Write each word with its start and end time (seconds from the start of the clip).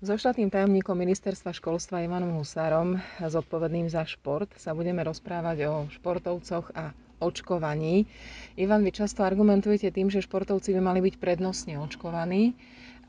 So 0.00 0.16
štátnym 0.16 0.48
tajomníkom 0.48 0.96
ministerstva 0.96 1.52
školstva 1.52 2.00
Ivanom 2.00 2.40
Husárom, 2.40 2.96
zodpovedným 3.20 3.92
za 3.92 4.08
šport, 4.08 4.48
sa 4.56 4.72
budeme 4.72 5.04
rozprávať 5.04 5.68
o 5.68 5.74
športovcoch 5.92 6.72
a 6.72 6.96
očkovaní. 7.20 8.08
Ivan, 8.56 8.80
vy 8.80 8.96
často 8.96 9.28
argumentujete 9.28 9.92
tým, 9.92 10.08
že 10.08 10.24
športovci 10.24 10.72
by 10.72 10.80
mali 10.80 11.04
byť 11.04 11.20
prednostne 11.20 11.76
očkovaní. 11.84 12.56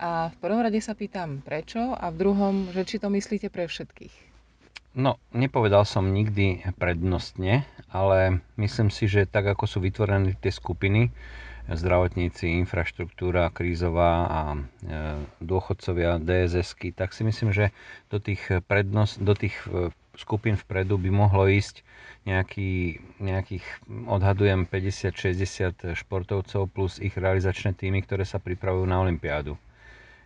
A 0.04 0.36
v 0.36 0.38
prvom 0.44 0.60
rade 0.60 0.84
sa 0.84 0.92
pýtam 0.92 1.40
prečo 1.40 1.96
a 1.96 2.12
v 2.12 2.20
druhom, 2.28 2.56
že 2.76 2.84
či 2.84 3.00
to 3.00 3.08
myslíte 3.08 3.48
pre 3.48 3.72
všetkých. 3.72 4.12
No, 4.92 5.16
nepovedal 5.32 5.88
som 5.88 6.12
nikdy 6.12 6.68
prednostne, 6.76 7.64
ale 7.88 8.44
myslím 8.60 8.92
si, 8.92 9.08
že 9.08 9.24
tak 9.24 9.48
ako 9.48 9.64
sú 9.64 9.80
vytvorené 9.80 10.36
tie 10.44 10.52
skupiny, 10.52 11.08
zdravotníci, 11.76 12.60
infraštruktúra 12.64 13.48
krízová 13.54 14.28
a 14.28 14.42
e, 14.54 14.60
dôchodcovia, 15.40 16.20
DSSky, 16.20 16.92
tak 16.92 17.16
si 17.16 17.24
myslím, 17.24 17.56
že 17.56 17.72
do 18.12 18.20
tých, 18.20 18.64
prednosť, 18.68 19.14
do 19.24 19.34
tých 19.36 19.56
e, 19.68 19.90
skupín 20.20 20.60
vpredu 20.60 21.00
by 21.00 21.10
mohlo 21.10 21.48
ísť 21.48 21.84
nejaký, 22.28 23.02
nejakých, 23.18 23.66
odhadujem, 24.06 24.68
50-60 24.68 25.98
športovcov 25.98 26.70
plus 26.70 27.00
ich 27.00 27.16
realizačné 27.16 27.74
týmy, 27.74 28.04
ktoré 28.06 28.28
sa 28.28 28.38
pripravujú 28.38 28.86
na 28.86 29.02
Olympiádu. 29.02 29.58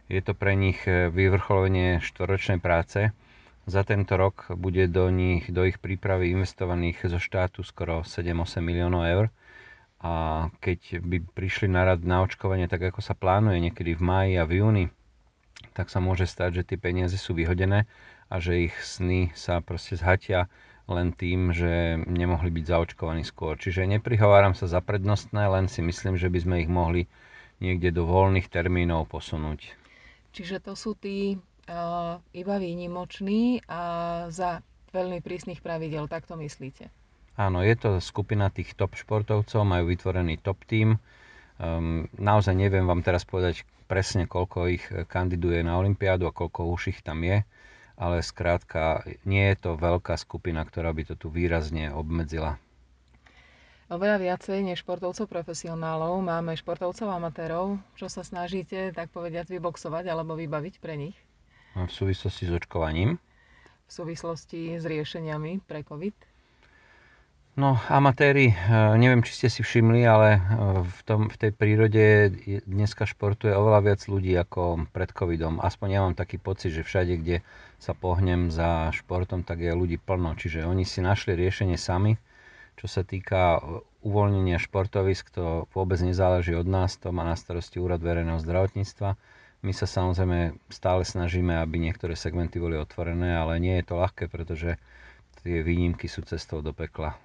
Je 0.09 0.21
to 0.21 0.37
pre 0.37 0.53
nich 0.57 0.81
e, 0.85 1.09
vyvrcholenie 1.09 2.01
štvoročnej 2.01 2.61
práce. 2.61 3.13
Za 3.65 3.81
tento 3.81 4.13
rok 4.13 4.53
bude 4.53 4.85
do 4.85 5.09
nich, 5.09 5.49
do 5.49 5.65
ich 5.65 5.81
prípravy 5.81 6.29
investovaných 6.37 7.09
zo 7.09 7.17
štátu 7.17 7.65
skoro 7.65 8.05
7-8 8.05 8.61
miliónov 8.61 9.09
eur 9.09 9.25
a 10.05 10.11
keď 10.61 11.01
by 11.01 11.17
prišli 11.33 11.65
na 11.65 11.81
rad 11.81 12.05
na 12.05 12.21
očkovanie 12.21 12.69
tak, 12.69 12.93
ako 12.93 13.01
sa 13.01 13.17
plánuje 13.17 13.57
niekedy 13.57 13.97
v 13.97 14.05
máji 14.05 14.33
a 14.37 14.45
v 14.45 14.61
júni, 14.61 14.85
tak 15.73 15.89
sa 15.89 15.97
môže 15.97 16.29
stať, 16.29 16.61
že 16.61 16.67
tie 16.69 16.77
peniaze 16.77 17.17
sú 17.17 17.33
vyhodené 17.33 17.89
a 18.29 18.35
že 18.37 18.69
ich 18.69 18.75
sny 18.77 19.33
sa 19.33 19.65
proste 19.65 19.97
zhatia 19.97 20.45
len 20.85 21.09
tým, 21.09 21.49
že 21.49 21.97
nemohli 22.05 22.53
byť 22.53 22.65
zaočkovaní 22.69 23.25
skôr. 23.25 23.57
Čiže 23.57 23.89
neprihováram 23.89 24.53
sa 24.53 24.69
za 24.69 24.77
prednostné, 24.77 25.49
len 25.49 25.65
si 25.65 25.81
myslím, 25.81 26.21
že 26.21 26.29
by 26.29 26.37
sme 26.37 26.55
ich 26.61 26.69
mohli 26.69 27.09
niekde 27.57 27.89
do 27.89 28.05
voľných 28.05 28.45
termínov 28.45 29.09
posunúť. 29.09 29.73
Čiže 30.37 30.61
to 30.61 30.77
sú 30.77 30.93
tí 30.93 31.33
uh, 31.33 32.21
iba 32.37 32.55
výnimoční 32.61 33.65
a 33.65 33.81
za 34.29 34.61
veľmi 34.93 35.25
prísnych 35.25 35.65
pravidel, 35.65 36.05
tak 36.05 36.29
to 36.29 36.37
myslíte? 36.37 36.93
Áno, 37.35 37.59
je 37.59 37.75
to 37.75 37.89
skupina 37.99 38.47
tých 38.47 38.79
top 38.79 38.95
športovcov, 38.95 39.67
majú 39.67 39.91
vytvorený 39.91 40.39
top 40.39 40.63
tým. 40.63 40.95
Um, 41.59 42.07
naozaj 42.15 42.55
neviem 42.55 42.87
vám 42.87 43.03
teraz 43.03 43.27
povedať 43.27 43.67
presne, 43.91 44.23
koľko 44.23 44.71
ich 44.71 44.83
kandiduje 45.11 45.59
na 45.63 45.75
Olympiádu 45.75 46.27
a 46.27 46.35
koľko 46.35 46.71
už 46.71 46.95
ich 46.95 46.99
tam 47.03 47.27
je, 47.27 47.43
ale 47.99 48.23
skrátka 48.23 49.03
nie 49.27 49.51
je 49.51 49.55
to 49.67 49.71
veľká 49.75 50.15
skupina, 50.15 50.63
ktorá 50.63 50.95
by 50.95 51.11
to 51.11 51.15
tu 51.19 51.27
výrazne 51.27 51.91
obmedzila. 51.91 52.55
Oveľa 53.85 54.17
viacej 54.17 54.65
než 54.65 54.81
športovcov 54.81 55.29
profesionálov 55.29 56.17
máme 56.17 56.57
športovcov 56.57 57.05
amatérov. 57.05 57.77
Čo 57.93 58.09
sa 58.09 58.25
snažíte, 58.25 58.89
tak 58.89 59.13
povediať, 59.13 59.53
vyboxovať 59.53 60.09
alebo 60.09 60.33
vybaviť 60.33 60.81
pre 60.81 60.97
nich? 60.97 61.13
V 61.77 61.91
súvislosti 61.91 62.49
s 62.49 62.51
očkovaním? 62.55 63.21
V 63.85 63.91
súvislosti 63.93 64.81
s 64.81 64.89
riešeniami 64.89 65.61
pre 65.69 65.85
COVID? 65.85 66.34
No, 67.55 67.79
amatéri, 67.87 68.51
eh, 68.51 68.99
neviem, 68.99 69.23
či 69.23 69.31
ste 69.31 69.47
si 69.47 69.63
všimli, 69.63 70.03
ale 70.03 70.29
eh, 70.35 70.39
v, 70.83 70.99
tom, 71.07 71.31
v 71.31 71.39
tej 71.39 71.51
prírode 71.55 72.35
dneska 72.67 73.07
športuje 73.07 73.55
oveľa 73.55 73.79
viac 73.79 74.01
ľudí 74.11 74.35
ako 74.35 74.91
pred 74.91 75.07
covidom. 75.15 75.63
Aspoň 75.63 75.87
ja 75.87 76.03
mám 76.03 76.19
taký 76.19 76.35
pocit, 76.35 76.75
že 76.75 76.83
všade, 76.83 77.15
kde 77.15 77.47
sa 77.79 77.95
pohnem 77.95 78.51
za 78.51 78.91
športom, 78.91 79.47
tak 79.47 79.63
je 79.63 79.71
ľudí 79.71 79.95
plno. 79.95 80.35
Čiže 80.35 80.67
oni 80.67 80.83
si 80.83 80.99
našli 80.99 81.31
riešenie 81.39 81.79
sami. 81.79 82.19
Čo 82.75 82.91
sa 82.91 83.07
týka 83.07 83.55
eh, 83.55 83.79
uvoľnenia 84.03 84.59
športovisk, 84.59 85.31
to 85.31 85.71
vôbec 85.71 86.03
nezáleží 86.03 86.51
od 86.59 86.67
nás, 86.67 86.99
to 86.99 87.15
má 87.15 87.23
na 87.23 87.39
starosti 87.39 87.79
Úrad 87.79 88.03
verejného 88.03 88.43
zdravotníctva. 88.43 89.15
My 89.63 89.71
sa 89.71 89.87
samozrejme 89.87 90.59
stále 90.67 91.07
snažíme, 91.07 91.55
aby 91.55 91.79
niektoré 91.79 92.19
segmenty 92.19 92.59
boli 92.59 92.75
otvorené, 92.75 93.31
ale 93.31 93.63
nie 93.63 93.79
je 93.79 93.87
to 93.87 93.95
ľahké, 93.95 94.27
pretože 94.27 94.75
tie 95.39 95.63
výnimky 95.63 96.11
sú 96.11 96.19
cestou 96.27 96.59
do 96.59 96.75
pekla. 96.75 97.15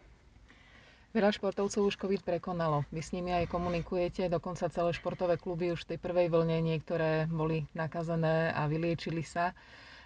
Veľa 1.11 1.35
športovcov 1.35 1.91
už 1.91 1.99
COVID 1.99 2.23
prekonalo. 2.23 2.87
Vy 2.95 3.03
s 3.03 3.11
nimi 3.11 3.35
aj 3.35 3.51
komunikujete, 3.51 4.31
dokonca 4.31 4.71
celé 4.71 4.95
športové 4.95 5.43
kluby 5.43 5.75
už 5.75 5.83
v 5.83 5.95
tej 5.95 5.99
prvej 5.99 6.31
vlne 6.31 6.63
niektoré 6.63 7.27
boli 7.27 7.67
nakazené 7.75 8.55
a 8.55 8.71
vyliečili 8.71 9.27
sa. 9.27 9.51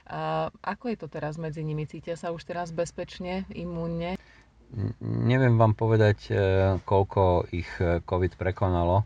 A 0.08 0.48
ako 0.64 0.88
je 0.88 0.96
to 0.96 1.12
teraz 1.12 1.36
medzi 1.36 1.60
nimi? 1.60 1.84
Cítia 1.84 2.16
sa 2.16 2.32
už 2.32 2.48
teraz 2.48 2.72
bezpečne, 2.72 3.44
imúnne? 3.52 4.16
Neviem 5.04 5.60
vám 5.60 5.76
povedať, 5.76 6.18
e, 6.28 6.34
koľko 6.88 7.52
ich 7.52 7.68
e, 7.84 8.00
COVID 8.00 8.40
prekonalo. 8.40 9.04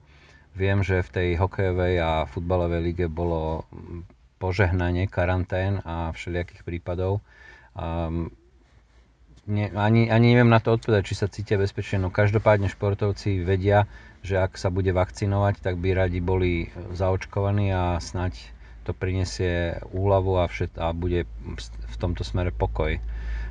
Viem, 0.55 0.87
že 0.87 1.03
v 1.03 1.11
tej 1.11 1.29
hokejovej 1.35 1.95
a 1.99 2.11
futbalovej 2.31 2.95
lige 2.95 3.07
bolo 3.11 3.67
požehnanie 4.39 5.11
karantén 5.11 5.83
a 5.83 6.15
všelijakých 6.15 6.63
prípadov 6.63 7.27
ne, 9.49 9.73
ani, 9.75 10.13
ani 10.13 10.37
neviem 10.37 10.53
na 10.53 10.61
to 10.61 10.77
odpovedať, 10.77 11.03
či 11.09 11.15
sa 11.17 11.27
cítia 11.27 11.57
bezpečne. 11.57 12.05
No 12.05 12.13
každopádne 12.13 12.69
športovci 12.69 13.43
vedia, 13.43 13.89
že 14.21 14.39
ak 14.39 14.61
sa 14.61 14.69
bude 14.69 14.93
vakcinovať, 14.93 15.65
tak 15.65 15.81
by 15.81 15.97
radi 15.97 16.21
boli 16.21 16.69
zaočkovaní 16.93 17.73
a 17.73 17.97
snať 17.99 18.55
to 18.85 18.93
prinesie 18.97 19.81
úľavu 19.93 20.41
a, 20.41 20.49
všet, 20.49 20.77
a 20.81 20.93
bude 20.97 21.29
v 21.65 21.97
tomto 22.01 22.25
smere 22.25 22.53
pokoj. 22.53 23.01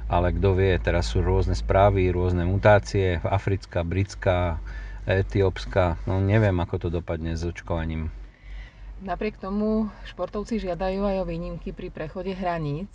Ale 0.07 0.27
kto 0.31 0.55
vie, 0.55 0.71
teraz 0.79 1.11
sú 1.11 1.19
rôzne 1.19 1.53
správy, 1.53 2.09
rôzne 2.09 2.47
mutácie, 2.47 3.19
africká, 3.21 3.83
britská, 3.83 4.57
etiópska, 5.03 5.99
no 6.07 6.19
neviem, 6.23 6.55
ako 6.59 6.87
to 6.87 6.89
dopadne 6.91 7.35
s 7.35 7.43
očkovaním. 7.43 8.11
Napriek 8.97 9.37
tomu 9.37 9.93
športovci 10.09 10.57
žiadajú 10.57 11.05
aj 11.05 11.17
o 11.21 11.29
výnimky 11.29 11.69
pri 11.69 11.93
prechode 11.93 12.33
hraníc 12.33 12.89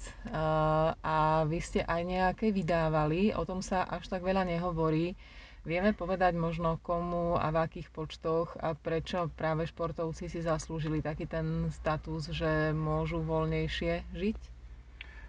a 0.99 1.47
vy 1.47 1.63
ste 1.63 1.87
aj 1.87 2.03
nejaké 2.03 2.51
vydávali, 2.51 3.31
o 3.31 3.47
tom 3.47 3.63
sa 3.63 3.87
až 3.87 4.11
tak 4.11 4.27
veľa 4.27 4.43
nehovorí. 4.43 5.15
Vieme 5.63 5.95
povedať 5.95 6.35
možno 6.35 6.83
komu 6.83 7.39
a 7.39 7.55
v 7.55 7.63
akých 7.63 7.95
počtoch 7.95 8.59
a 8.59 8.75
prečo 8.75 9.31
práve 9.39 9.63
športovci 9.71 10.27
si 10.27 10.43
zaslúžili 10.43 10.99
taký 10.99 11.31
ten 11.31 11.71
status, 11.71 12.35
že 12.35 12.75
môžu 12.75 13.23
voľnejšie 13.23 14.03
žiť? 14.11 14.39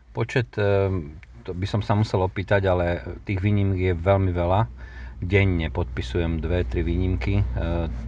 Počet, 0.09 0.49
e, 0.57 0.89
to 1.45 1.53
by 1.53 1.69
som 1.69 1.85
sa 1.85 1.93
musel 1.93 2.25
opýtať, 2.25 2.65
ale 2.65 3.05
tých 3.29 3.45
výnimiek 3.45 3.93
je 3.93 3.93
veľmi 3.93 4.33
veľa 4.33 4.65
denne 5.23 5.71
podpisujem 5.71 6.43
dve, 6.43 6.67
tri 6.67 6.83
výnimky. 6.83 7.39
E, 7.39 7.43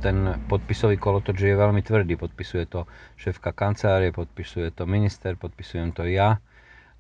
ten 0.04 0.46
podpisový 0.52 1.00
kolotoč 1.00 1.42
je 1.42 1.56
veľmi 1.56 1.82
tvrdý. 1.82 2.20
Podpisuje 2.20 2.68
to 2.68 2.86
šéfka 3.18 3.56
kancelárie, 3.56 4.12
podpisuje 4.12 4.72
to 4.76 4.84
minister, 4.86 5.40
podpisujem 5.40 5.96
to 5.96 6.06
ja 6.06 6.40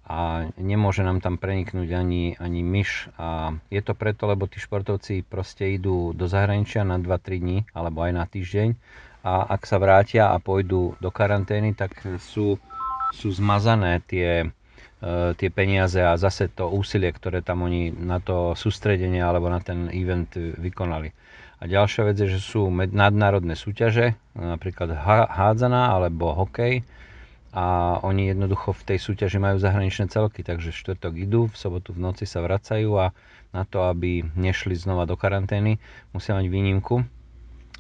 a 0.06 0.46
nemôže 0.62 1.02
nám 1.02 1.18
tam 1.18 1.42
preniknúť 1.42 1.90
ani, 1.98 2.38
ani 2.38 2.62
myš. 2.62 3.10
A 3.18 3.58
je 3.74 3.82
to 3.82 3.98
preto, 3.98 4.30
lebo 4.30 4.46
tí 4.46 4.62
športovci 4.62 5.26
proste 5.26 5.74
idú 5.74 6.14
do 6.14 6.30
zahraničia 6.30 6.86
na 6.86 7.02
2-3 7.02 7.42
dní 7.42 7.58
alebo 7.74 8.06
aj 8.06 8.12
na 8.14 8.26
týždeň 8.30 8.70
a 9.26 9.58
ak 9.58 9.66
sa 9.66 9.82
vrátia 9.82 10.30
a 10.30 10.38
pôjdu 10.38 10.94
do 11.02 11.10
karantény, 11.10 11.74
tak 11.74 11.98
sú, 12.22 12.62
sú 13.10 13.28
zmazané 13.34 14.06
tie 14.06 14.54
tie 15.38 15.50
peniaze 15.54 16.02
a 16.02 16.18
zase 16.18 16.50
to 16.50 16.66
úsilie, 16.66 17.14
ktoré 17.14 17.46
tam 17.46 17.62
oni 17.62 17.94
na 17.94 18.18
to 18.18 18.58
sústredenie 18.58 19.22
alebo 19.22 19.54
na 19.54 19.62
ten 19.62 19.94
event 19.94 20.34
vykonali. 20.36 21.14
A 21.62 21.70
ďalšia 21.70 22.10
vec 22.10 22.18
je, 22.20 22.36
že 22.36 22.42
sú 22.42 22.68
nadnárodné 22.74 23.54
súťaže, 23.54 24.18
napríklad 24.36 24.92
hádzaná 25.30 25.94
alebo 25.94 26.34
hokej 26.34 26.84
a 27.56 27.98
oni 28.04 28.36
jednoducho 28.36 28.76
v 28.76 28.84
tej 28.84 29.00
súťaži 29.00 29.40
majú 29.40 29.56
zahraničné 29.64 30.12
celky, 30.12 30.44
takže 30.44 30.76
štvrtok 30.76 31.14
idú, 31.16 31.48
v 31.48 31.56
sobotu 31.56 31.96
v 31.96 32.04
noci 32.04 32.28
sa 32.28 32.44
vracajú 32.44 32.92
a 33.00 33.16
na 33.56 33.64
to, 33.64 33.88
aby 33.88 34.28
nešli 34.36 34.76
znova 34.76 35.08
do 35.08 35.16
karantény, 35.16 35.80
musia 36.12 36.36
mať 36.36 36.52
výnimku. 36.52 37.08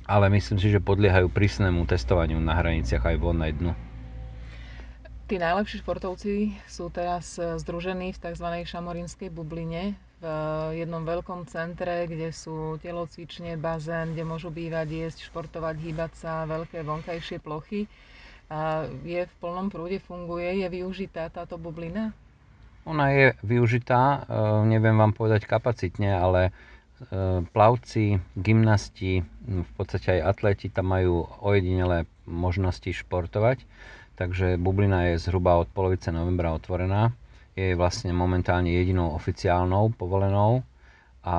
Ale 0.07 0.31
myslím 0.31 0.62
si, 0.62 0.72
že 0.72 0.80
podliehajú 0.80 1.27
prísnemu 1.27 1.83
testovaniu 1.89 2.39
na 2.39 2.56
hraniciach 2.56 3.04
aj 3.04 3.16
von 3.19 3.44
aj 3.44 3.51
dnu. 3.60 3.74
Tí 5.25 5.42
najlepší 5.42 5.81
športovci 5.81 6.54
sú 6.69 6.94
teraz 6.94 7.42
e, 7.42 7.57
združení 7.57 8.13
v 8.13 8.22
tzv. 8.30 8.45
šamorinskej 8.62 9.33
bubline 9.33 9.98
v 10.22 10.25
e, 10.30 10.86
jednom 10.86 11.01
veľkom 11.01 11.50
centre, 11.50 12.06
kde 12.06 12.30
sú 12.30 12.77
telocvične, 12.77 13.57
bazén, 13.57 14.13
kde 14.13 14.22
môžu 14.22 14.54
bývať, 14.54 14.86
jesť, 14.86 15.25
športovať, 15.25 15.81
hýbať 15.81 16.12
sa, 16.13 16.45
veľké 16.45 16.86
vonkajšie 16.86 17.42
plochy. 17.42 17.89
A 18.54 18.86
je 19.01 19.25
v 19.25 19.33
plnom 19.42 19.74
prúde, 19.74 19.98
funguje, 19.98 20.62
je 20.62 20.68
využitá 20.69 21.33
táto 21.33 21.57
bublina? 21.57 22.13
Ona 22.86 23.10
je 23.10 23.33
využitá, 23.42 24.30
e, 24.30 24.69
neviem 24.69 24.94
vám 24.94 25.18
povedať 25.18 25.50
kapacitne, 25.50 26.13
ale 26.13 26.54
plavci, 27.51 28.24
gymnasti, 28.39 29.19
v 29.45 29.71
podstate 29.75 30.19
aj 30.19 30.31
atleti 30.31 30.71
tam 30.71 30.95
majú 30.95 31.27
ojedinelé 31.44 32.07
možnosti 32.24 32.88
športovať 32.88 33.68
takže 34.15 34.56
bublina 34.57 35.12
je 35.13 35.21
zhruba 35.21 35.59
od 35.59 35.68
polovice 35.69 36.09
novembra 36.12 36.56
otvorená. 36.56 37.12
Je 37.56 37.75
vlastne 37.75 38.12
momentálne 38.12 38.71
jedinou 38.71 39.15
oficiálnou 39.15 39.95
povolenou 39.95 40.63
a 41.24 41.36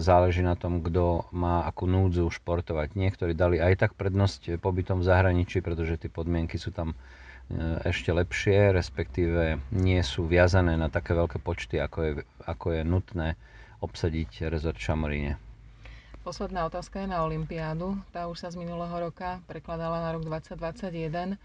záleží 0.00 0.40
na 0.40 0.56
tom, 0.56 0.80
kto 0.80 1.28
má 1.32 1.64
akú 1.68 1.84
núdzu 1.84 2.28
športovať. 2.32 2.96
Niektorí 2.96 3.32
dali 3.36 3.60
aj 3.60 3.88
tak 3.88 3.92
prednosť 3.96 4.60
pobytom 4.60 5.04
v 5.04 5.08
zahraničí, 5.08 5.60
pretože 5.60 6.00
tie 6.00 6.10
podmienky 6.10 6.56
sú 6.56 6.72
tam 6.72 6.96
e, 6.96 6.96
ešte 7.84 8.10
lepšie, 8.10 8.72
respektíve 8.72 9.60
nie 9.76 10.00
sú 10.00 10.24
viazané 10.24 10.74
na 10.80 10.88
také 10.88 11.12
veľké 11.12 11.38
počty, 11.38 11.78
ako 11.78 11.98
je, 12.00 12.12
ako 12.48 12.66
je 12.72 12.82
nutné 12.82 13.28
obsadiť 13.78 14.50
rezort 14.50 14.78
Šamoríne. 14.78 15.38
Posledná 16.26 16.68
otázka 16.68 17.00
je 17.00 17.08
na 17.08 17.24
Olympiádu. 17.24 17.96
Tá 18.12 18.28
už 18.28 18.42
sa 18.42 18.52
z 18.52 18.60
minulého 18.60 18.92
roka 18.92 19.40
prekladala 19.48 20.04
na 20.04 20.12
rok 20.12 20.28
2021 20.28 21.40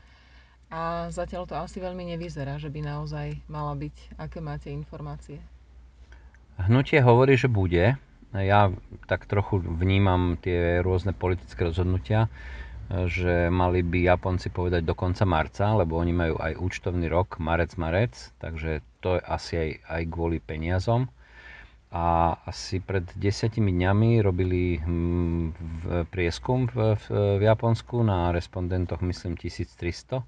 a 0.74 1.08
zatiaľ 1.14 1.48
to 1.48 1.56
asi 1.56 1.80
veľmi 1.80 2.04
nevyzerá, 2.18 2.60
že 2.60 2.68
by 2.68 2.84
naozaj 2.84 3.38
mala 3.48 3.78
byť. 3.78 4.20
Aké 4.20 4.44
máte 4.44 4.74
informácie? 4.74 5.40
Hnutie 6.58 7.00
hovorí, 7.00 7.38
že 7.38 7.48
bude. 7.48 7.96
Ja 8.34 8.74
tak 9.06 9.30
trochu 9.30 9.62
vnímam 9.62 10.42
tie 10.42 10.82
rôzne 10.82 11.14
politické 11.14 11.70
rozhodnutia, 11.70 12.28
že 12.90 13.54
mali 13.54 13.86
by 13.86 14.10
Japonci 14.10 14.50
povedať 14.50 14.82
do 14.84 14.98
konca 14.98 15.24
marca, 15.24 15.70
lebo 15.78 16.02
oni 16.02 16.12
majú 16.12 16.36
aj 16.42 16.58
účtovný 16.58 17.08
rok, 17.08 17.38
marec-marec, 17.38 18.34
takže 18.42 18.82
to 19.06 19.16
je 19.16 19.22
asi 19.22 19.54
aj, 19.56 19.70
aj 19.86 20.02
kvôli 20.10 20.42
peniazom 20.42 21.08
a 21.94 22.34
asi 22.50 22.82
pred 22.82 23.06
desiatimi 23.14 23.70
dňami 23.70 24.18
robili 24.26 24.82
hm, 24.82 25.46
prieskum 26.10 26.66
v, 26.66 26.98
v, 26.98 27.06
v 27.38 27.42
Japonsku 27.46 28.02
na 28.02 28.34
respondentoch 28.34 29.06
myslím 29.06 29.38
1300 29.38 30.26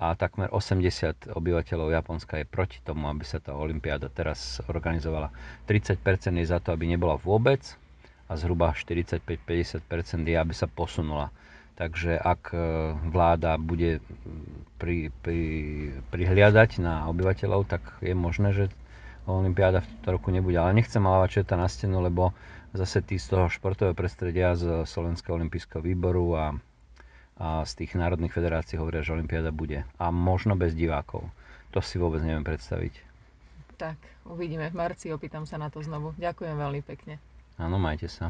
a 0.00 0.16
takmer 0.16 0.48
80 0.48 1.32
obyvateľov 1.32 1.92
Japonska 1.92 2.40
je 2.40 2.44
proti 2.44 2.80
tomu, 2.80 3.08
aby 3.08 3.24
sa 3.24 3.36
tá 3.36 3.52
olympiáda 3.52 4.08
teraz 4.08 4.60
organizovala. 4.64 5.28
30% 5.64 6.00
je 6.40 6.46
za 6.48 6.56
to, 6.60 6.72
aby 6.72 6.88
nebola 6.88 7.16
vôbec 7.16 7.60
a 8.28 8.32
zhruba 8.36 8.72
45-50% 8.72 9.84
je, 10.24 10.36
aby 10.36 10.54
sa 10.56 10.68
posunula. 10.68 11.28
Takže 11.76 12.16
ak 12.16 12.52
e, 12.52 12.56
vláda 13.08 13.56
bude 13.56 14.04
pri, 14.76 15.12
pri, 15.20 15.40
prihliadať 16.12 16.80
na 16.80 17.08
obyvateľov, 17.08 17.68
tak 17.68 17.84
je 18.00 18.12
možné, 18.12 18.52
že 18.52 18.64
Olympiáda 19.26 19.80
v 19.80 19.88
tomto 19.90 20.08
roku 20.12 20.28
nebude. 20.30 20.56
Ale 20.56 20.72
nechcem 20.72 21.00
malávať 21.00 21.42
čerta 21.42 21.54
na 21.54 21.66
stenu, 21.66 22.00
lebo 22.00 22.32
zase 22.72 23.02
tí 23.02 23.18
z 23.18 23.36
toho 23.36 23.46
športového 23.46 23.92
prostredia 23.92 24.54
z 24.54 24.84
Slovenského 24.84 25.34
olympijského 25.34 25.82
výboru 25.82 26.38
a, 26.38 26.46
a 27.36 27.64
z 27.64 27.72
tých 27.84 27.98
národných 27.98 28.32
federácií 28.32 28.78
hovoria, 28.78 29.02
že 29.02 29.12
Olympiáda 29.12 29.50
bude. 29.50 29.84
A 29.96 30.08
možno 30.08 30.54
bez 30.54 30.72
divákov. 30.72 31.26
To 31.70 31.78
si 31.78 31.98
vôbec 31.98 32.22
neviem 32.22 32.42
predstaviť. 32.42 32.94
Tak, 33.76 33.96
uvidíme 34.26 34.68
v 34.68 34.76
marci, 34.76 35.08
opýtam 35.08 35.48
sa 35.48 35.56
na 35.56 35.72
to 35.72 35.80
znovu. 35.80 36.12
Ďakujem 36.20 36.52
veľmi 36.52 36.82
pekne. 36.84 37.16
Áno, 37.56 37.80
majte 37.80 38.08
sa. 38.08 38.28